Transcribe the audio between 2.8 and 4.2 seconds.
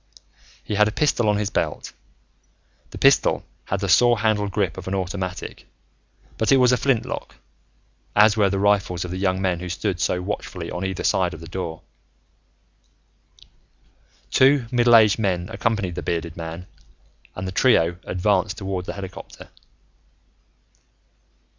The pistol had the saw